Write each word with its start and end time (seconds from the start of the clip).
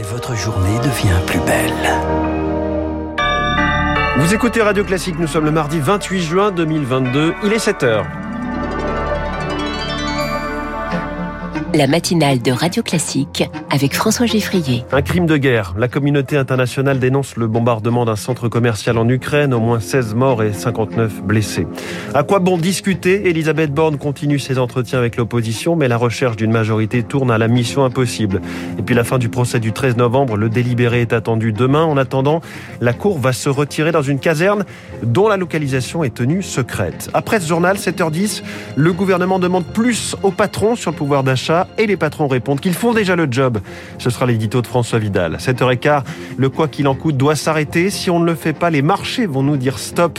Et 0.00 0.02
votre 0.02 0.34
journée 0.34 0.78
devient 0.78 1.20
plus 1.26 1.40
belle. 1.40 1.74
Vous 4.16 4.32
écoutez 4.32 4.62
Radio 4.62 4.82
Classique, 4.82 5.18
nous 5.18 5.26
sommes 5.26 5.44
le 5.44 5.50
mardi 5.50 5.78
28 5.78 6.22
juin 6.22 6.50
2022, 6.52 7.34
il 7.44 7.52
est 7.52 7.58
7h. 7.58 8.19
La 11.72 11.86
matinale 11.86 12.42
de 12.42 12.50
Radio 12.50 12.82
Classique 12.82 13.48
avec 13.70 13.94
François 13.94 14.26
Geffrier. 14.26 14.84
Un 14.90 15.02
crime 15.02 15.26
de 15.26 15.36
guerre. 15.36 15.74
La 15.78 15.86
communauté 15.86 16.36
internationale 16.36 16.98
dénonce 16.98 17.36
le 17.36 17.46
bombardement 17.46 18.04
d'un 18.04 18.16
centre 18.16 18.48
commercial 18.48 18.98
en 18.98 19.08
Ukraine, 19.08 19.54
au 19.54 19.60
moins 19.60 19.78
16 19.78 20.16
morts 20.16 20.42
et 20.42 20.52
59 20.52 21.22
blessés. 21.22 21.68
À 22.12 22.24
quoi 22.24 22.40
bon 22.40 22.58
discuter? 22.58 23.28
Elisabeth 23.28 23.72
Borne 23.72 23.98
continue 23.98 24.40
ses 24.40 24.58
entretiens 24.58 24.98
avec 24.98 25.16
l'opposition, 25.16 25.76
mais 25.76 25.86
la 25.86 25.96
recherche 25.96 26.34
d'une 26.34 26.50
majorité 26.50 27.04
tourne 27.04 27.30
à 27.30 27.38
la 27.38 27.46
mission 27.46 27.84
impossible. 27.84 28.40
Et 28.76 28.82
puis 28.82 28.96
la 28.96 29.04
fin 29.04 29.18
du 29.18 29.28
procès 29.28 29.60
du 29.60 29.72
13 29.72 29.96
novembre, 29.96 30.36
le 30.36 30.48
délibéré 30.48 31.02
est 31.02 31.12
attendu 31.12 31.52
demain. 31.52 31.84
En 31.84 31.96
attendant, 31.96 32.40
la 32.80 32.92
Cour 32.92 33.20
va 33.20 33.32
se 33.32 33.48
retirer 33.48 33.92
dans 33.92 34.02
une 34.02 34.18
caserne 34.18 34.64
dont 35.04 35.28
la 35.28 35.36
localisation 35.36 36.02
est 36.02 36.14
tenue 36.14 36.42
secrète. 36.42 37.10
Après 37.14 37.38
ce 37.38 37.46
journal, 37.46 37.76
7h10, 37.76 38.42
le 38.74 38.92
gouvernement 38.92 39.38
demande 39.38 39.66
plus 39.66 40.16
aux 40.24 40.32
patrons 40.32 40.74
sur 40.74 40.90
le 40.90 40.96
pouvoir 40.96 41.22
d'achat 41.22 41.59
et 41.78 41.86
les 41.86 41.96
patrons 41.96 42.28
répondent 42.28 42.60
qu'ils 42.60 42.74
font 42.74 42.92
déjà 42.92 43.16
le 43.16 43.28
job. 43.30 43.58
Ce 43.98 44.10
sera 44.10 44.26
l'édito 44.26 44.62
de 44.62 44.66
François 44.66 44.98
Vidal. 44.98 45.36
7h15, 45.36 46.02
le 46.36 46.48
quoi 46.48 46.68
qu'il 46.68 46.88
en 46.88 46.94
coûte 46.94 47.16
doit 47.16 47.36
s'arrêter. 47.36 47.90
Si 47.90 48.10
on 48.10 48.20
ne 48.20 48.26
le 48.26 48.34
fait 48.34 48.52
pas, 48.52 48.70
les 48.70 48.82
marchés 48.82 49.26
vont 49.26 49.42
nous 49.42 49.56
dire 49.56 49.78
stop. 49.78 50.18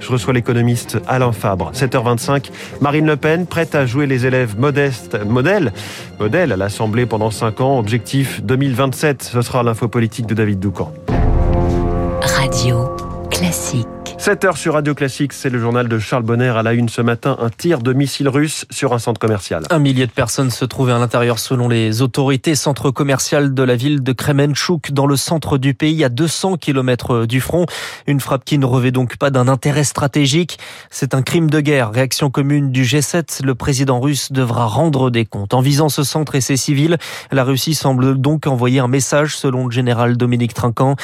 Je 0.00 0.10
reçois 0.10 0.32
l'économiste 0.32 0.98
Alain 1.06 1.32
Fabre. 1.32 1.72
7h25, 1.74 2.50
Marine 2.80 3.06
Le 3.06 3.16
Pen, 3.16 3.46
prête 3.46 3.74
à 3.74 3.86
jouer 3.86 4.06
les 4.06 4.26
élèves 4.26 4.58
modestes, 4.58 5.18
modèles, 5.26 5.72
modèle 6.18 6.52
à 6.52 6.56
l'Assemblée 6.56 7.06
pendant 7.06 7.30
5 7.30 7.60
ans. 7.60 7.78
Objectif 7.78 8.42
2027, 8.42 9.22
ce 9.22 9.42
sera 9.42 9.62
l'info 9.62 9.88
politique 9.88 10.26
de 10.26 10.34
David 10.34 10.58
Doucan. 10.58 10.92
Radio 12.22 12.88
classique. 13.30 13.99
7 14.20 14.44
heures 14.44 14.58
sur 14.58 14.74
Radio 14.74 14.94
Classique, 14.94 15.32
c'est 15.32 15.48
le 15.48 15.58
journal 15.58 15.88
de 15.88 15.98
Charles 15.98 16.24
Bonner 16.24 16.50
à 16.50 16.62
la 16.62 16.74
une 16.74 16.90
ce 16.90 17.00
matin. 17.00 17.38
Un 17.40 17.48
tir 17.48 17.78
de 17.80 17.94
missile 17.94 18.28
russe 18.28 18.66
sur 18.68 18.92
un 18.92 18.98
centre 18.98 19.18
commercial. 19.18 19.62
Un 19.70 19.78
millier 19.78 20.06
de 20.06 20.12
personnes 20.12 20.50
se 20.50 20.66
trouvaient 20.66 20.92
à 20.92 20.98
l'intérieur 20.98 21.38
selon 21.38 21.68
les 21.68 22.02
autorités. 22.02 22.54
Centre 22.54 22.90
commercial 22.90 23.54
de 23.54 23.62
la 23.62 23.76
ville 23.76 24.02
de 24.02 24.12
Kremenchuk 24.12 24.92
dans 24.92 25.06
le 25.06 25.16
centre 25.16 25.56
du 25.56 25.72
pays 25.72 26.04
à 26.04 26.10
200 26.10 26.58
km 26.58 27.24
du 27.24 27.40
front. 27.40 27.64
Une 28.06 28.20
frappe 28.20 28.44
qui 28.44 28.58
ne 28.58 28.66
revêt 28.66 28.90
donc 28.90 29.16
pas 29.16 29.30
d'un 29.30 29.48
intérêt 29.48 29.84
stratégique. 29.84 30.58
C'est 30.90 31.14
un 31.14 31.22
crime 31.22 31.48
de 31.48 31.60
guerre. 31.60 31.90
Réaction 31.90 32.28
commune 32.30 32.72
du 32.72 32.82
G7. 32.84 33.42
Le 33.42 33.54
président 33.54 34.00
russe 34.00 34.32
devra 34.32 34.66
rendre 34.66 35.08
des 35.08 35.24
comptes. 35.24 35.54
En 35.54 35.62
visant 35.62 35.88
ce 35.88 36.02
centre 36.02 36.34
et 36.34 36.42
ses 36.42 36.58
civils, 36.58 36.98
la 37.32 37.42
Russie 37.42 37.74
semble 37.74 38.20
donc 38.20 38.46
envoyer 38.46 38.80
un 38.80 38.88
message 38.88 39.34
selon 39.34 39.64
le 39.64 39.70
général 39.70 40.18
Dominique 40.18 40.52
Trinquant. 40.52 40.96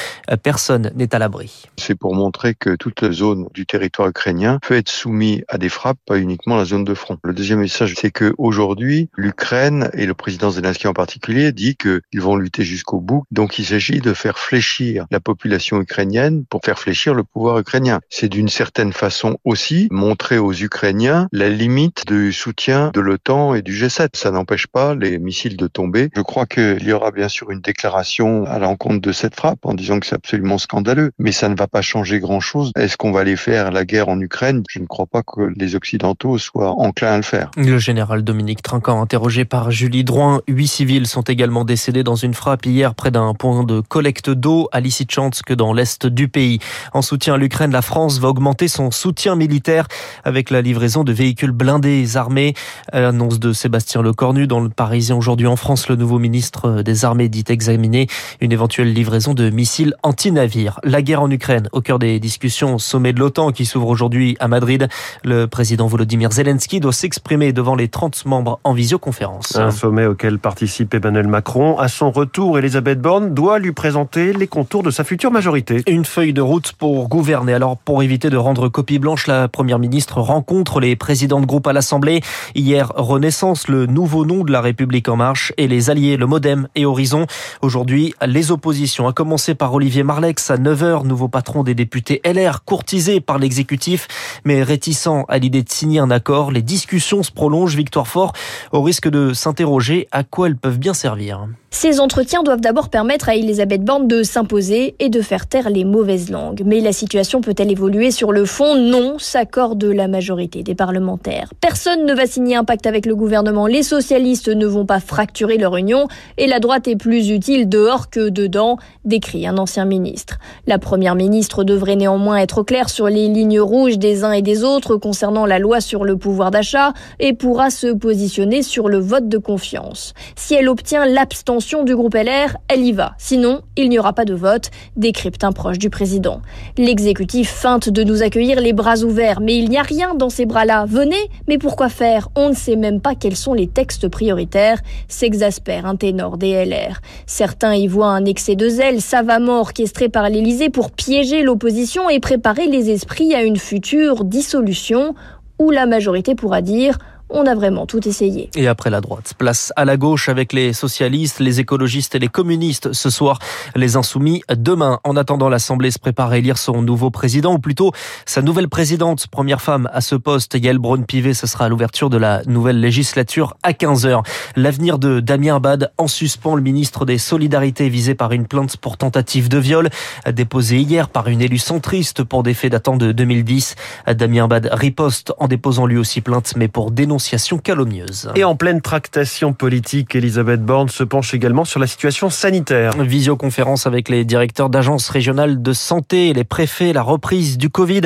Personne 0.43 0.91
n'est 0.93 1.15
à 1.15 1.19
l'abri. 1.19 1.63
C'est 1.77 1.95
pour 1.95 2.13
montrer 2.13 2.53
que 2.53 2.75
toute 2.75 3.06
zone 3.11 3.47
du 3.53 3.65
territoire 3.65 4.07
ukrainien 4.09 4.59
peut 4.61 4.75
être 4.75 4.89
soumis 4.89 5.43
à 5.47 5.57
des 5.57 5.69
frappes, 5.69 5.97
pas 6.05 6.17
uniquement 6.17 6.55
la 6.55 6.65
zone 6.65 6.83
de 6.83 6.93
front. 6.93 7.17
Le 7.23 7.33
deuxième 7.33 7.59
message, 7.59 7.93
c'est 7.97 8.11
que 8.11 8.33
aujourd'hui, 8.37 9.09
l'Ukraine 9.15 9.89
et 9.93 10.05
le 10.05 10.13
président 10.13 10.51
Zelensky 10.51 10.87
en 10.87 10.93
particulier 10.93 11.51
dit 11.51 11.75
qu'ils 11.75 12.21
vont 12.21 12.35
lutter 12.35 12.63
jusqu'au 12.63 12.99
bout. 12.99 13.23
Donc 13.31 13.59
il 13.59 13.65
s'agit 13.65 13.99
de 13.99 14.13
faire 14.13 14.39
fléchir 14.39 15.05
la 15.11 15.19
population 15.19 15.81
ukrainienne 15.81 16.45
pour 16.49 16.61
faire 16.63 16.79
fléchir 16.79 17.13
le 17.13 17.23
pouvoir 17.23 17.59
ukrainien. 17.59 17.99
C'est 18.09 18.29
d'une 18.29 18.49
certaine 18.49 18.93
façon 18.93 19.37
aussi 19.43 19.87
montrer 19.91 20.37
aux 20.37 20.53
Ukrainiens 20.53 21.27
la 21.31 21.49
limite 21.49 22.05
du 22.07 22.33
soutien 22.33 22.91
de 22.93 23.01
l'OTAN 23.01 23.55
et 23.55 23.61
du 23.61 23.73
G7. 23.73 24.09
Ça 24.13 24.31
n'empêche 24.31 24.67
pas 24.67 24.95
les 24.95 25.19
missiles 25.19 25.57
de 25.57 25.67
tomber. 25.67 26.09
Je 26.15 26.21
crois 26.21 26.45
qu'il 26.45 26.83
y 26.83 26.91
aura 26.91 27.11
bien 27.11 27.29
sûr 27.29 27.51
une 27.51 27.61
déclaration 27.61 28.45
à 28.45 28.59
l'encontre 28.59 29.01
de 29.01 29.11
cette 29.11 29.35
frappe 29.35 29.65
en 29.65 29.73
disant 29.73 29.99
que 29.99 30.05
c'est 30.05 30.15
absolument 30.15 30.57
scandaleux, 30.57 31.11
mais 31.19 31.31
ça 31.31 31.49
ne 31.49 31.55
va 31.55 31.67
pas 31.67 31.81
changer 31.81 32.19
grand-chose. 32.19 32.71
Qu'on 32.97 33.11
va 33.11 33.21
aller 33.21 33.35
faire 33.35 33.71
la 33.71 33.85
guerre 33.85 34.09
en 34.09 34.19
Ukraine 34.19 34.63
Je 34.69 34.79
ne 34.79 34.85
crois 34.85 35.05
pas 35.05 35.23
que 35.23 35.53
les 35.55 35.75
Occidentaux 35.75 36.37
soient 36.37 36.71
enclins 36.71 37.13
à 37.13 37.17
le 37.17 37.23
faire. 37.23 37.51
Le 37.57 37.77
général 37.77 38.23
Dominique 38.23 38.61
Trinquant, 38.61 39.01
interrogé 39.01 39.45
par 39.45 39.71
Julie 39.71 40.03
Drouin, 40.03 40.41
huit 40.47 40.67
civils 40.67 41.07
sont 41.07 41.21
également 41.21 41.65
décédés 41.65 42.03
dans 42.03 42.15
une 42.15 42.33
frappe 42.33 42.65
hier 42.65 42.95
près 42.95 43.11
d'un 43.11 43.33
point 43.33 43.63
de 43.63 43.79
collecte 43.81 44.29
d'eau 44.29 44.67
à 44.71 44.79
Lysychansk 44.79 45.53
dans 45.53 45.73
l'est 45.73 46.05
du 46.05 46.27
pays. 46.27 46.59
En 46.93 47.01
soutien 47.01 47.35
à 47.35 47.37
l'Ukraine, 47.37 47.71
la 47.71 47.81
France 47.81 48.19
va 48.19 48.29
augmenter 48.29 48.67
son 48.67 48.91
soutien 48.91 49.35
militaire 49.35 49.87
avec 50.23 50.49
la 50.49 50.61
livraison 50.61 51.03
de 51.03 51.13
véhicules 51.13 51.51
blindés 51.51 52.17
armés. 52.17 52.53
Annonce 52.91 53.39
de 53.39 53.53
Sébastien 53.53 54.01
Lecornu 54.01 54.47
dans 54.47 54.59
le 54.59 54.69
Parisien 54.69 55.15
aujourd'hui 55.15 55.47
en 55.47 55.55
France. 55.55 55.89
Le 55.89 55.95
nouveau 55.95 56.19
ministre 56.19 56.81
des 56.81 57.05
Armées 57.05 57.29
dit 57.29 57.45
examiner 57.47 58.07
une 58.41 58.51
éventuelle 58.51 58.93
livraison 58.93 59.33
de 59.33 59.49
missiles 59.49 59.93
anti-navires. 60.03 60.79
La 60.83 61.01
guerre 61.01 61.21
en 61.21 61.31
Ukraine 61.31 61.69
au 61.71 61.81
cœur 61.81 61.99
des 61.99 62.19
discussions 62.19 62.77
sommet 62.87 63.13
de 63.13 63.19
l'OTAN 63.19 63.51
qui 63.51 63.65
s'ouvre 63.65 63.89
aujourd'hui 63.89 64.37
à 64.39 64.47
Madrid. 64.47 64.87
Le 65.23 65.45
président 65.45 65.87
Volodymyr 65.87 66.31
Zelensky 66.31 66.79
doit 66.79 66.93
s'exprimer 66.93 67.51
devant 67.51 67.75
les 67.75 67.89
30 67.89 68.25
membres 68.25 68.59
en 68.63 68.73
visioconférence. 68.73 69.55
Un 69.57 69.71
sommet 69.71 70.05
auquel 70.05 70.39
participe 70.39 70.93
Emmanuel 70.93 71.27
Macron. 71.27 71.77
À 71.77 71.89
son 71.89 72.11
retour, 72.11 72.57
Elisabeth 72.57 73.01
Borne 73.01 73.33
doit 73.33 73.59
lui 73.59 73.73
présenter 73.73 74.33
les 74.33 74.47
contours 74.47 74.83
de 74.83 74.91
sa 74.91 75.03
future 75.03 75.31
majorité. 75.31 75.83
Une 75.87 76.05
feuille 76.05 76.33
de 76.33 76.41
route 76.41 76.71
pour 76.73 77.09
gouverner. 77.09 77.53
Alors, 77.53 77.77
pour 77.77 78.01
éviter 78.01 78.29
de 78.29 78.37
rendre 78.37 78.69
copie 78.69 78.99
blanche, 78.99 79.27
la 79.27 79.47
première 79.47 79.79
ministre 79.79 80.21
rencontre 80.21 80.79
les 80.79 80.95
présidents 80.95 81.41
de 81.41 81.45
groupe 81.45 81.67
à 81.67 81.73
l'Assemblée. 81.73 82.21
Hier, 82.55 82.91
Renaissance, 82.95 83.67
le 83.67 83.85
nouveau 83.85 84.25
nom 84.25 84.43
de 84.43 84.51
la 84.51 84.61
République 84.61 85.09
en 85.09 85.17
marche, 85.17 85.51
et 85.57 85.67
les 85.67 85.89
alliés, 85.89 86.15
le 86.15 86.25
Modem 86.25 86.67
et 86.75 86.85
Horizon. 86.85 87.25
Aujourd'hui, 87.61 88.13
les 88.25 88.51
oppositions, 88.51 89.07
à 89.07 89.13
commencer 89.13 89.55
par 89.55 89.73
Olivier 89.73 90.03
Marlex 90.03 90.49
à 90.49 90.57
9h, 90.57 91.05
nouveau 91.05 91.27
patron 91.27 91.63
des 91.63 91.75
députés 91.75 92.21
LR, 92.23 92.63
courtisé 92.77 93.21
par 93.21 93.39
l'exécutif, 93.39 94.07
mais 94.45 94.61
réticent 94.61 95.25
à 95.29 95.39
l'idée 95.39 95.63
de 95.63 95.69
signer 95.69 95.99
un 95.99 96.11
accord. 96.11 96.51
Les 96.51 96.61
discussions 96.61 97.23
se 97.23 97.31
prolongent, 97.31 97.75
Victoire 97.75 98.07
Fort, 98.07 98.33
au 98.71 98.83
risque 98.83 99.09
de 99.09 99.33
s'interroger 99.33 100.07
à 100.11 100.23
quoi 100.23 100.45
elles 100.45 100.57
peuvent 100.57 100.77
bien 100.77 100.93
servir. 100.93 101.47
Ces 101.69 101.99
entretiens 101.99 102.43
doivent 102.43 102.61
d'abord 102.61 102.89
permettre 102.89 103.29
à 103.29 103.35
Elisabeth 103.35 103.83
Borne 103.83 104.07
de 104.07 104.23
s'imposer 104.23 104.95
et 104.99 105.09
de 105.09 105.21
faire 105.21 105.47
taire 105.47 105.69
les 105.69 105.83
mauvaises 105.83 106.29
langues. 106.29 106.63
Mais 106.65 106.79
la 106.79 106.93
situation 106.93 107.41
peut-elle 107.41 107.69
évoluer 107.69 108.09
sur 108.09 108.31
le 108.31 108.45
fond? 108.45 108.75
Non, 108.75 109.19
s'accorde 109.19 109.83
la 109.83 110.07
majorité 110.07 110.63
des 110.63 110.75
parlementaires. 110.75 111.53
Personne 111.59 112.05
ne 112.05 112.13
va 112.13 112.25
signer 112.25 112.55
un 112.55 112.63
pacte 112.63 112.87
avec 112.87 113.05
le 113.05 113.15
gouvernement. 113.15 113.67
Les 113.67 113.83
socialistes 113.83 114.47
ne 114.47 114.65
vont 114.65 114.85
pas 114.85 114.99
fracturer 114.99 115.57
leur 115.57 115.75
union 115.75 116.07
et 116.37 116.47
la 116.47 116.59
droite 116.59 116.87
est 116.87 116.95
plus 116.95 117.29
utile 117.29 117.67
dehors 117.67 118.09
que 118.09 118.29
dedans, 118.29 118.77
décrit 119.03 119.45
un 119.45 119.57
ancien 119.57 119.85
ministre. 119.85 120.39
La 120.67 120.79
première 120.79 121.15
ministre 121.15 121.63
devrait 121.63 121.95
néanmoins 121.95 122.37
être 122.37 122.63
claire 122.67 122.89
sur 122.89 123.07
les 123.07 123.29
lignes 123.29 123.61
rouges 123.61 123.97
des 123.97 124.25
uns 124.25 124.33
et 124.33 124.41
des 124.41 124.65
autres 124.65 124.97
concernant 124.97 125.45
la 125.45 125.57
loi 125.57 125.79
sur 125.79 126.03
le 126.03 126.17
pouvoir 126.17 126.51
d'achat 126.51 126.93
et 127.17 127.33
pourra 127.33 127.69
se 127.69 127.87
positionner 127.87 128.61
sur 128.61 128.89
le 128.89 128.99
vote 128.99 129.29
de 129.29 129.37
confiance. 129.37 130.13
Si 130.35 130.53
elle 130.53 130.67
obtient 130.67 131.05
l'abstention 131.05 131.83
du 131.83 131.95
groupe 131.95 132.13
LR, 132.13 132.57
elle 132.67 132.81
y 132.81 132.91
va. 132.91 133.13
Sinon, 133.17 133.61
il 133.77 133.87
n'y 133.87 133.97
aura 133.97 134.11
pas 134.11 134.25
de 134.25 134.33
vote, 134.33 134.69
décrypte 134.97 135.45
un 135.45 135.53
proche 135.53 135.79
du 135.79 135.89
président. 135.89 136.41
L'exécutif 136.77 137.49
feinte 137.49 137.89
de 137.89 138.03
nous 138.03 138.21
accueillir 138.21 138.59
les 138.59 138.73
bras 138.73 138.97
ouverts, 138.99 139.39
mais 139.39 139.55
il 139.55 139.69
n'y 139.69 139.77
a 139.77 139.83
rien 139.83 140.13
dans 140.13 140.29
ces 140.29 140.45
bras-là. 140.45 140.85
Venez, 140.89 141.31
mais 141.47 141.57
pourquoi 141.57 141.87
faire? 141.87 142.27
On 142.35 142.49
ne 142.49 142.55
sait 142.55 142.75
même 142.75 142.99
pas 142.99 143.15
quels 143.15 143.37
sont 143.37 143.53
les 143.53 143.67
textes 143.67 144.09
prioritaires, 144.09 144.81
s'exaspère 145.07 145.85
un 145.85 145.95
ténor 145.95 146.37
des 146.37 146.65
LR. 146.65 146.99
Certains 147.27 147.75
y 147.75 147.87
voient 147.87 148.09
un 148.09 148.25
excès 148.25 148.57
de 148.57 148.67
zèle 148.67 149.01
savamment 149.01 149.61
orchestré 149.61 150.09
par 150.09 150.29
l'Élysée 150.29 150.69
pour 150.69 150.91
piéger 150.91 151.43
l'opposition 151.43 152.09
et 152.09 152.19
préparer 152.19 152.56
les 152.65 152.89
esprits 152.89 153.35
à 153.35 153.43
une 153.43 153.57
future 153.57 154.23
dissolution 154.23 155.13
où 155.59 155.69
la 155.69 155.85
majorité 155.85 156.33
pourra 156.33 156.61
dire 156.61 156.97
on 157.29 157.45
a 157.45 157.55
vraiment 157.55 157.85
tout 157.85 158.07
essayé. 158.07 158.49
Et 158.55 158.67
après 158.67 158.89
la 158.89 159.01
droite, 159.01 159.33
place 159.37 159.73
à 159.75 159.85
la 159.85 159.97
gauche 159.97 160.29
avec 160.29 160.53
les 160.53 160.73
socialistes, 160.73 161.39
les 161.39 161.59
écologistes 161.59 162.15
et 162.15 162.19
les 162.19 162.29
communistes 162.29 162.93
ce 162.93 163.09
soir, 163.09 163.39
les 163.75 163.95
insoumis 163.95 164.43
demain. 164.55 164.99
En 165.03 165.17
attendant, 165.17 165.49
l'Assemblée 165.49 165.91
se 165.91 165.99
prépare 165.99 166.31
à 166.31 166.37
élire 166.37 166.57
son 166.57 166.81
nouveau 166.81 167.09
président, 167.09 167.55
ou 167.55 167.59
plutôt 167.59 167.91
sa 168.25 168.41
nouvelle 168.41 168.69
présidente, 168.69 169.27
première 169.27 169.61
femme 169.61 169.89
à 169.93 170.01
ce 170.01 170.15
poste, 170.15 170.55
Yael 170.55 170.77
Braun-Pivet. 170.77 171.33
Ce 171.33 171.47
sera 171.47 171.65
à 171.65 171.69
l'ouverture 171.69 172.09
de 172.09 172.17
la 172.17 172.43
nouvelle 172.45 172.79
législature 172.79 173.57
à 173.61 173.73
15h. 173.73 174.23
L'avenir 174.55 174.97
de 174.97 175.19
Damien 175.19 175.57
Abad 175.57 175.91
en 175.97 176.07
suspend 176.07 176.55
le 176.55 176.61
ministre 176.61 177.05
des 177.05 177.17
Solidarités 177.17 177.89
visé 177.89 178.15
par 178.15 178.31
une 178.31 178.47
plainte 178.47 178.77
pour 178.77 178.97
tentative 178.97 179.49
de 179.49 179.57
viol 179.57 179.89
déposée 180.31 180.77
hier 180.77 181.09
par 181.09 181.27
une 181.27 181.41
élue 181.41 181.57
centriste 181.57 182.23
pour 182.23 182.43
des 182.43 182.53
faits 182.53 182.71
datant 182.71 182.95
de 182.95 183.11
2010. 183.11 183.75
Damien 184.15 184.45
Abad 184.45 184.69
riposte 184.71 185.33
en 185.39 185.47
déposant 185.47 185.85
lui 185.85 185.97
aussi 185.97 186.21
plainte, 186.21 186.53
mais 186.55 186.67
pour 186.67 186.91
dénoncer 186.91 187.16
dénonciations 187.17 187.57
calomnieuses. 187.57 188.29
Et 188.35 188.43
en 188.43 188.55
pleine 188.55 188.79
tractation 188.79 189.51
politique, 189.51 190.15
Elisabeth 190.15 190.63
Borne 190.63 190.89
se 190.89 191.03
penche 191.03 191.33
également 191.33 191.65
sur 191.65 191.79
la 191.79 191.87
situation 191.87 192.29
sanitaire. 192.29 192.93
Visioconférence 192.99 193.87
avec 193.87 194.07
les 194.09 194.23
directeurs 194.23 194.69
d'agences 194.69 195.09
régionales 195.09 195.63
de 195.63 195.73
santé 195.73 196.29
et 196.29 196.33
les 196.33 196.43
préfets, 196.43 196.93
la 196.93 197.01
reprise 197.01 197.57
du 197.57 197.71
Covid 197.71 198.01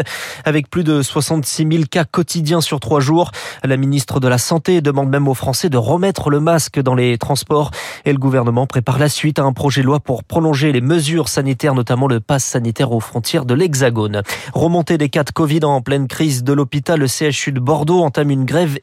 avec 0.45 0.69
plus 0.69 0.85
de 0.85 1.01
66 1.01 1.67
000 1.69 1.83
cas 1.91 2.05
quotidiens 2.05 2.61
sur 2.61 2.79
trois 2.79 3.01
jours. 3.01 3.31
La 3.65 3.75
ministre 3.75 4.21
de 4.21 4.29
la 4.29 4.37
Santé 4.37 4.79
demande 4.79 5.09
même 5.09 5.27
aux 5.27 5.33
Français 5.33 5.67
de 5.67 5.77
remettre 5.77 6.29
le 6.29 6.39
masque 6.39 6.79
dans 6.79 6.95
les 6.95 7.17
transports 7.17 7.71
et 8.05 8.13
le 8.13 8.17
gouvernement 8.17 8.65
prépare 8.65 8.97
la 8.97 9.09
suite 9.09 9.39
à 9.39 9.43
un 9.43 9.51
projet 9.51 9.81
de 9.81 9.87
loi 9.87 9.99
pour 9.99 10.23
prolonger 10.23 10.71
les 10.71 10.81
mesures 10.81 11.27
sanitaires, 11.27 11.75
notamment 11.75 12.07
le 12.07 12.21
pass 12.21 12.45
sanitaire 12.45 12.93
aux 12.93 13.01
frontières 13.01 13.43
de 13.43 13.55
l'Hexagone. 13.55 14.21
Remontée 14.53 14.97
des 14.97 15.09
cas 15.09 15.25
de 15.25 15.31
Covid 15.31 15.65
en 15.65 15.81
pleine 15.81 16.07
crise 16.07 16.45
de 16.45 16.53
l'hôpital, 16.53 17.01
le 17.01 17.07
CHU 17.07 17.51
de 17.51 17.59
Bordeaux 17.59 18.01
entame 18.01 18.29
une 18.29 18.45
grève 18.45 18.77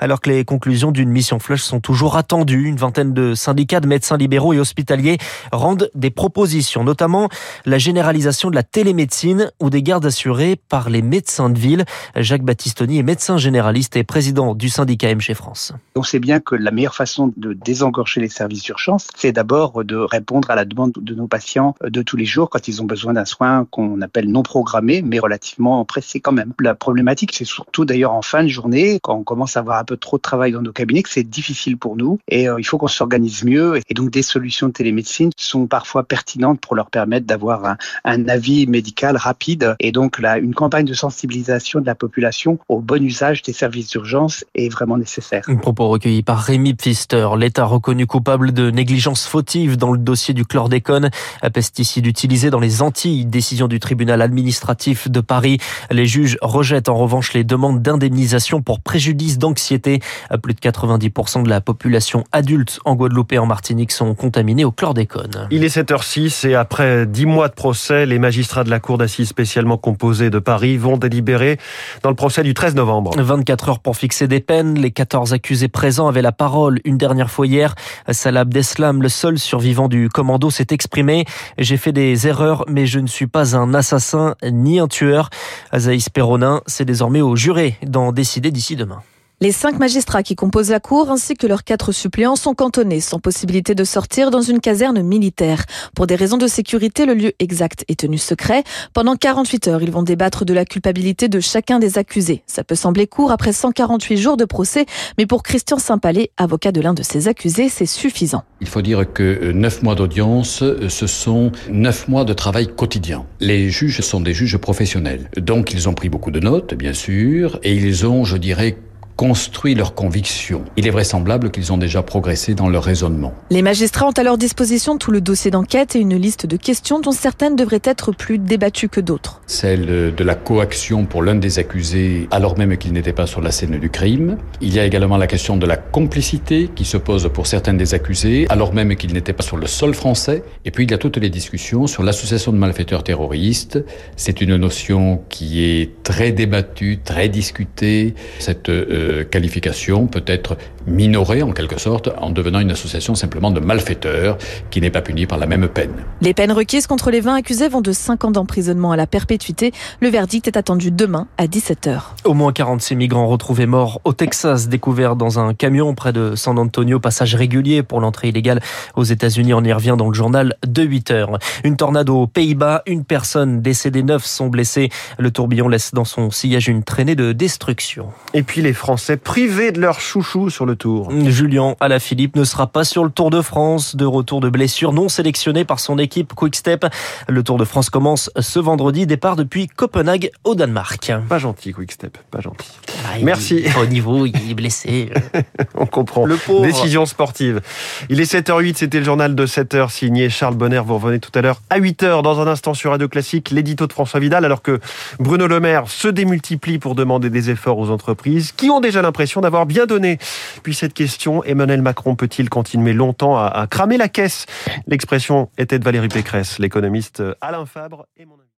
alors 0.00 0.20
que 0.20 0.30
les 0.30 0.44
conclusions 0.44 0.90
d'une 0.90 1.10
mission 1.10 1.38
flush 1.38 1.62
sont 1.62 1.80
toujours 1.80 2.16
attendues. 2.16 2.66
Une 2.66 2.76
vingtaine 2.76 3.12
de 3.12 3.34
syndicats 3.34 3.80
de 3.80 3.86
médecins 3.86 4.16
libéraux 4.16 4.52
et 4.52 4.58
hospitaliers 4.58 5.18
rendent 5.52 5.90
des 5.94 6.10
propositions, 6.10 6.84
notamment 6.84 7.28
la 7.64 7.78
généralisation 7.78 8.50
de 8.50 8.54
la 8.54 8.62
télémédecine 8.62 9.50
ou 9.60 9.70
des 9.70 9.82
gardes 9.82 10.06
assurées 10.06 10.56
par 10.56 10.90
les 10.90 11.02
médecins 11.02 11.50
de 11.50 11.58
ville. 11.58 11.84
Jacques 12.16 12.42
Battistoni 12.42 12.98
est 12.98 13.02
médecin 13.02 13.38
généraliste 13.38 13.96
et 13.96 14.04
président 14.04 14.54
du 14.54 14.68
syndicat 14.68 15.14
MG 15.14 15.34
France. 15.34 15.72
On 15.96 16.02
sait 16.02 16.18
bien 16.18 16.40
que 16.40 16.54
la 16.54 16.70
meilleure 16.70 16.94
façon 16.94 17.32
de 17.36 17.52
désengorger 17.52 18.20
les 18.20 18.28
services 18.28 18.62
d'urgence, 18.62 19.08
c'est 19.16 19.32
d'abord 19.32 19.84
de 19.84 19.96
répondre 19.96 20.50
à 20.50 20.54
la 20.54 20.64
demande 20.64 20.92
de 20.96 21.14
nos 21.14 21.26
patients 21.26 21.74
de 21.82 22.02
tous 22.02 22.16
les 22.16 22.24
jours 22.24 22.50
quand 22.50 22.68
ils 22.68 22.82
ont 22.82 22.86
besoin 22.86 23.12
d'un 23.12 23.24
soin 23.24 23.66
qu'on 23.70 24.00
appelle 24.00 24.30
non 24.30 24.42
programmé, 24.42 25.02
mais 25.02 25.18
relativement 25.18 25.84
pressé 25.84 26.20
quand 26.20 26.32
même. 26.32 26.52
La 26.60 26.74
problématique, 26.74 27.32
c'est 27.34 27.44
surtout 27.44 27.84
d'ailleurs 27.84 28.12
en 28.12 28.22
fin 28.22 28.42
de 28.42 28.48
journée, 28.48 28.98
quand 29.04 29.14
on 29.14 29.22
commence 29.22 29.58
à 29.58 29.60
avoir 29.60 29.78
un 29.78 29.84
peu 29.84 29.98
trop 29.98 30.16
de 30.16 30.22
travail 30.22 30.52
dans 30.52 30.62
nos 30.62 30.72
cabinets, 30.72 31.02
que 31.02 31.10
c'est 31.10 31.28
difficile 31.28 31.76
pour 31.76 31.94
nous 31.94 32.18
et 32.26 32.48
euh, 32.48 32.56
il 32.58 32.64
faut 32.64 32.78
qu'on 32.78 32.88
s'organise 32.88 33.44
mieux. 33.44 33.78
Et 33.88 33.94
donc 33.94 34.10
des 34.10 34.22
solutions 34.22 34.68
de 34.68 34.72
télémédecine 34.72 35.30
sont 35.36 35.66
parfois 35.66 36.04
pertinentes 36.04 36.58
pour 36.58 36.74
leur 36.74 36.90
permettre 36.90 37.26
d'avoir 37.26 37.66
un, 37.66 37.76
un, 38.04 38.28
avis 38.28 38.66
médical 38.66 39.18
rapide. 39.18 39.76
Et 39.78 39.92
donc 39.92 40.18
là, 40.18 40.38
une 40.38 40.54
campagne 40.54 40.86
de 40.86 40.94
sensibilisation 40.94 41.80
de 41.80 41.86
la 41.86 41.94
population 41.94 42.58
au 42.70 42.80
bon 42.80 43.04
usage 43.04 43.42
des 43.42 43.52
services 43.52 43.90
d'urgence 43.90 44.46
est 44.54 44.70
vraiment 44.70 44.96
nécessaire. 44.96 45.44
Un 45.48 45.56
propos 45.56 45.88
recueilli 45.88 46.22
par 46.22 46.40
Rémi 46.40 46.72
Pfister. 46.72 47.28
L'État 47.36 47.66
reconnu 47.66 48.06
coupable 48.06 48.52
de 48.52 48.70
négligence 48.70 49.26
fautive 49.26 49.76
dans 49.76 49.92
le 49.92 49.98
dossier 49.98 50.32
du 50.32 50.46
chlordécone, 50.46 51.10
pesticide 51.52 52.06
utilisé 52.06 52.48
dans 52.48 52.60
les 52.60 52.80
Antilles. 52.80 53.26
Décision 53.26 53.68
du 53.68 53.80
tribunal 53.80 54.22
administratif 54.22 55.10
de 55.10 55.20
Paris. 55.20 55.58
Les 55.90 56.06
juges 56.06 56.38
rejettent 56.40 56.88
en 56.88 56.96
revanche 56.96 57.34
les 57.34 57.44
demandes 57.44 57.82
d'indemnisation 57.82 58.62
pour 58.62 58.80
préjudice 58.94 59.38
d'anxiété. 59.38 59.98
Plus 60.40 60.54
de 60.54 60.60
90% 60.60 61.42
de 61.42 61.48
la 61.48 61.60
population 61.60 62.22
adulte 62.30 62.78
en 62.84 62.94
Guadeloupe 62.94 63.32
et 63.32 63.38
en 63.38 63.46
Martinique 63.46 63.90
sont 63.90 64.14
contaminés 64.14 64.64
au 64.64 64.70
chlordécone. 64.70 65.48
Il 65.50 65.64
est 65.64 65.76
7h06 65.76 66.46
et 66.46 66.54
après 66.54 67.04
10 67.04 67.26
mois 67.26 67.48
de 67.48 67.54
procès, 67.54 68.06
les 68.06 68.20
magistrats 68.20 68.62
de 68.62 68.70
la 68.70 68.78
Cour 68.78 68.98
d'assises 68.98 69.26
spécialement 69.26 69.78
composée 69.78 70.30
de 70.30 70.38
Paris 70.38 70.76
vont 70.76 70.96
délibérer 70.96 71.58
dans 72.04 72.08
le 72.08 72.14
procès 72.14 72.44
du 72.44 72.54
13 72.54 72.76
novembre. 72.76 73.20
24 73.20 73.68
heures 73.68 73.78
pour 73.80 73.96
fixer 73.96 74.28
des 74.28 74.38
peines. 74.38 74.78
Les 74.78 74.92
14 74.92 75.32
accusés 75.32 75.66
présents 75.66 76.06
avaient 76.06 76.22
la 76.22 76.30
parole 76.30 76.78
une 76.84 76.96
dernière 76.96 77.32
fois 77.32 77.48
hier. 77.48 77.74
Salah 78.12 78.42
Abdeslam, 78.42 79.02
le 79.02 79.08
seul 79.08 79.40
survivant 79.40 79.88
du 79.88 80.08
commando, 80.08 80.50
s'est 80.50 80.68
exprimé. 80.70 81.24
J'ai 81.58 81.78
fait 81.78 81.92
des 81.92 82.28
erreurs, 82.28 82.64
mais 82.68 82.86
je 82.86 83.00
ne 83.00 83.08
suis 83.08 83.26
pas 83.26 83.56
un 83.56 83.74
assassin 83.74 84.36
ni 84.44 84.78
un 84.78 84.86
tueur. 84.86 85.30
Azaïs 85.72 86.08
Perronin, 86.10 86.60
c'est 86.68 86.84
désormais 86.84 87.22
au 87.22 87.34
juré 87.34 87.76
d'en 87.82 88.12
décider 88.12 88.52
d'ici 88.52 88.76
demain 88.76 88.83
demain. 88.84 89.13
Les 89.44 89.52
cinq 89.52 89.78
magistrats 89.78 90.22
qui 90.22 90.36
composent 90.36 90.70
la 90.70 90.80
Cour 90.80 91.10
ainsi 91.10 91.34
que 91.34 91.46
leurs 91.46 91.64
quatre 91.64 91.92
suppléants 91.92 92.34
sont 92.34 92.54
cantonnés 92.54 93.00
sans 93.00 93.18
possibilité 93.18 93.74
de 93.74 93.84
sortir 93.84 94.30
dans 94.30 94.40
une 94.40 94.58
caserne 94.58 95.02
militaire. 95.02 95.66
Pour 95.94 96.06
des 96.06 96.14
raisons 96.14 96.38
de 96.38 96.46
sécurité, 96.46 97.04
le 97.04 97.12
lieu 97.12 97.32
exact 97.40 97.84
est 97.88 98.00
tenu 98.00 98.16
secret. 98.16 98.64
Pendant 98.94 99.16
48 99.16 99.68
heures, 99.68 99.82
ils 99.82 99.90
vont 99.90 100.02
débattre 100.02 100.46
de 100.46 100.54
la 100.54 100.64
culpabilité 100.64 101.28
de 101.28 101.40
chacun 101.40 101.78
des 101.78 101.98
accusés. 101.98 102.42
Ça 102.46 102.64
peut 102.64 102.74
sembler 102.74 103.06
court 103.06 103.32
après 103.32 103.52
148 103.52 104.16
jours 104.16 104.38
de 104.38 104.46
procès, 104.46 104.86
mais 105.18 105.26
pour 105.26 105.42
Christian 105.42 105.76
Saint-Palais, 105.76 106.30
avocat 106.38 106.72
de 106.72 106.80
l'un 106.80 106.94
de 106.94 107.02
ces 107.02 107.28
accusés, 107.28 107.68
c'est 107.68 107.84
suffisant. 107.84 108.44
Il 108.62 108.66
faut 108.66 108.80
dire 108.80 109.04
que 109.12 109.52
neuf 109.52 109.82
mois 109.82 109.94
d'audience, 109.94 110.64
ce 110.88 111.06
sont 111.06 111.52
neuf 111.68 112.08
mois 112.08 112.24
de 112.24 112.32
travail 112.32 112.68
quotidien. 112.68 113.26
Les 113.40 113.68
juges 113.68 114.00
sont 114.00 114.22
des 114.22 114.32
juges 114.32 114.56
professionnels. 114.56 115.28
Donc 115.36 115.74
ils 115.74 115.86
ont 115.86 115.92
pris 115.92 116.08
beaucoup 116.08 116.30
de 116.30 116.40
notes, 116.40 116.72
bien 116.72 116.94
sûr, 116.94 117.60
et 117.62 117.74
ils 117.74 118.06
ont, 118.06 118.24
je 118.24 118.38
dirais, 118.38 118.78
construit 119.16 119.74
leurs 119.74 119.94
convictions. 119.94 120.64
Il 120.76 120.86
est 120.86 120.90
vraisemblable 120.90 121.50
qu'ils 121.50 121.72
ont 121.72 121.78
déjà 121.78 122.02
progressé 122.02 122.54
dans 122.54 122.68
leur 122.68 122.84
raisonnement. 122.84 123.32
Les 123.50 123.62
magistrats 123.62 124.06
ont 124.06 124.12
à 124.12 124.22
leur 124.22 124.38
disposition 124.38 124.98
tout 124.98 125.10
le 125.10 125.20
dossier 125.20 125.50
d'enquête 125.50 125.94
et 125.94 126.00
une 126.00 126.16
liste 126.16 126.46
de 126.46 126.56
questions 126.56 127.00
dont 127.00 127.12
certaines 127.12 127.56
devraient 127.56 127.82
être 127.84 128.12
plus 128.12 128.38
débattues 128.38 128.88
que 128.88 129.00
d'autres. 129.00 129.40
Celle 129.46 130.14
de 130.14 130.24
la 130.24 130.34
coaction 130.34 131.04
pour 131.04 131.22
l'un 131.22 131.36
des 131.36 131.58
accusés 131.58 132.28
alors 132.30 132.58
même 132.58 132.76
qu'il 132.76 132.92
n'était 132.92 133.12
pas 133.12 133.26
sur 133.26 133.40
la 133.40 133.50
scène 133.50 133.78
du 133.78 133.90
crime. 133.90 134.36
Il 134.60 134.74
y 134.74 134.80
a 134.80 134.84
également 134.84 135.16
la 135.16 135.26
question 135.26 135.56
de 135.56 135.66
la 135.66 135.76
complicité 135.76 136.70
qui 136.74 136.84
se 136.84 136.96
pose 136.96 137.30
pour 137.32 137.46
certains 137.46 137.74
des 137.74 137.94
accusés 137.94 138.46
alors 138.48 138.74
même 138.74 138.96
qu'ils 138.96 139.12
n'étaient 139.12 139.32
pas 139.32 139.44
sur 139.44 139.56
le 139.56 139.66
sol 139.66 139.94
français. 139.94 140.42
Et 140.64 140.70
puis 140.70 140.84
il 140.84 140.90
y 140.90 140.94
a 140.94 140.98
toutes 140.98 141.18
les 141.18 141.30
discussions 141.30 141.86
sur 141.86 142.02
l'association 142.02 142.52
de 142.52 142.58
malfaiteurs 142.58 143.04
terroristes. 143.04 143.78
C'est 144.16 144.40
une 144.40 144.56
notion 144.56 145.22
qui 145.28 145.64
est 145.64 146.02
très 146.02 146.32
débattue, 146.32 146.98
très 147.04 147.28
discutée. 147.28 148.14
Cette 148.38 148.68
euh, 148.68 149.03
qualification 149.30 150.06
peut 150.06 150.24
être 150.26 150.56
minorée 150.86 151.42
en 151.42 151.52
quelque 151.52 151.78
sorte 151.78 152.10
en 152.18 152.30
devenant 152.30 152.60
une 152.60 152.70
association 152.70 153.14
simplement 153.14 153.50
de 153.50 153.60
malfaiteurs 153.60 154.38
qui 154.70 154.80
n'est 154.80 154.90
pas 154.90 155.02
punie 155.02 155.26
par 155.26 155.38
la 155.38 155.46
même 155.46 155.68
peine. 155.68 155.92
Les 156.20 156.34
peines 156.34 156.52
requises 156.52 156.86
contre 156.86 157.10
les 157.10 157.20
20 157.20 157.36
accusés 157.36 157.68
vont 157.68 157.80
de 157.80 157.92
5 157.92 158.24
ans 158.24 158.30
d'emprisonnement 158.30 158.92
à 158.92 158.96
la 158.96 159.06
perpétuité. 159.06 159.72
Le 160.00 160.08
verdict 160.08 160.46
est 160.46 160.56
attendu 160.56 160.90
demain 160.90 161.26
à 161.38 161.46
17h. 161.46 162.00
Au 162.24 162.34
moins 162.34 162.52
46 162.52 162.96
migrants 162.96 163.26
retrouvés 163.26 163.66
morts 163.66 164.00
au 164.04 164.12
Texas, 164.12 164.68
découverts 164.68 165.16
dans 165.16 165.38
un 165.38 165.54
camion 165.54 165.94
près 165.94 166.12
de 166.12 166.34
San 166.36 166.58
Antonio, 166.58 167.00
passage 167.00 167.34
régulier 167.34 167.82
pour 167.82 168.00
l'entrée 168.00 168.28
illégale 168.28 168.60
aux 168.96 169.04
États-Unis. 169.04 169.54
On 169.54 169.64
y 169.64 169.72
revient 169.72 169.96
dans 169.98 170.08
le 170.08 170.14
journal 170.14 170.56
de 170.66 170.82
8 170.82 171.10
heures. 171.10 171.38
Une 171.64 171.76
tornade 171.76 172.10
aux 172.10 172.26
Pays-Bas, 172.26 172.82
une 172.86 173.04
personne 173.04 173.62
décédée, 173.62 174.02
neuf 174.02 174.24
sont 174.24 174.48
blessés. 174.48 174.90
Le 175.18 175.30
tourbillon 175.30 175.68
laisse 175.68 175.92
dans 175.94 176.04
son 176.04 176.30
sillage 176.30 176.68
une 176.68 176.82
traînée 176.82 177.14
de 177.14 177.32
destruction. 177.32 178.08
Et 178.32 178.42
puis 178.42 178.62
les 178.62 178.72
Français 178.72 179.16
privés 179.16 179.72
de 179.72 179.80
leur 179.80 180.00
chouchou 180.00 180.50
sur 180.50 180.66
le 180.74 180.76
tour. 180.76 181.08
Julien 181.26 181.76
Alaphilippe 181.78 182.34
ne 182.34 182.42
sera 182.42 182.66
pas 182.66 182.82
sur 182.82 183.04
le 183.04 183.10
Tour 183.10 183.30
de 183.30 183.40
France, 183.42 183.94
de 183.94 184.04
retour 184.04 184.40
de 184.40 184.48
blessure, 184.48 184.92
non 184.92 185.08
sélectionné 185.08 185.64
par 185.64 185.78
son 185.78 185.98
équipe 185.98 186.34
Quick 186.34 186.56
Step. 186.56 186.86
Le 187.28 187.42
Tour 187.44 187.58
de 187.58 187.64
France 187.64 187.90
commence 187.90 188.28
ce 188.40 188.58
vendredi, 188.58 189.06
départ 189.06 189.36
depuis 189.36 189.68
Copenhague 189.68 190.32
au 190.42 190.56
Danemark. 190.56 191.12
Pas 191.28 191.38
gentil 191.38 191.72
Quick 191.72 191.92
Step, 191.92 192.18
pas 192.32 192.40
gentil. 192.40 192.72
Ah, 193.06 193.18
Merci. 193.22 193.64
Au 193.80 193.86
niveau, 193.86 194.26
il 194.26 194.50
est 194.50 194.54
blessé. 194.54 195.10
On 195.76 195.86
comprend. 195.86 196.26
Le 196.26 196.36
pauvre. 196.36 196.62
Décision 196.62 197.06
sportive. 197.06 197.60
Il 198.08 198.20
est 198.20 198.32
7h08, 198.32 198.74
c'était 198.76 198.98
le 198.98 199.04
journal 199.04 199.36
de 199.36 199.46
7h 199.46 199.90
signé 199.90 200.28
Charles 200.28 200.56
Bonner. 200.56 200.82
Vous 200.84 200.96
revenez 200.96 201.20
tout 201.20 201.30
à 201.36 201.40
l'heure 201.40 201.62
à 201.70 201.78
8h 201.78 202.22
dans 202.22 202.40
un 202.40 202.48
instant 202.48 202.74
sur 202.74 202.90
Radio 202.90 203.08
Classique, 203.08 203.50
l'édito 203.50 203.86
de 203.86 203.92
François 203.92 204.18
Vidal, 204.18 204.44
alors 204.44 204.62
que 204.62 204.80
Bruno 205.20 205.46
Le 205.46 205.60
Maire 205.60 205.88
se 205.88 206.08
démultiplie 206.08 206.80
pour 206.80 206.96
demander 206.96 207.30
des 207.30 207.50
efforts 207.50 207.78
aux 207.78 207.90
entreprises 207.90 208.50
qui 208.50 208.70
ont 208.70 208.80
déjà 208.80 209.02
l'impression 209.02 209.40
d'avoir 209.40 209.66
bien 209.66 209.86
donné. 209.86 210.18
Puis 210.64 210.72
cette 210.72 210.94
question, 210.94 211.44
Emmanuel 211.44 211.82
Macron 211.82 212.16
peut-il 212.16 212.48
continuer 212.48 212.94
longtemps 212.94 213.36
à, 213.36 213.66
cramer 213.70 213.98
la 213.98 214.08
caisse? 214.08 214.46
L'expression 214.86 215.50
était 215.58 215.78
de 215.78 215.84
Valérie 215.84 216.08
Pécresse, 216.08 216.58
l'économiste 216.58 217.22
Alain 217.42 217.66
Fabre 217.66 218.06
et 218.16 218.24
mon 218.24 218.36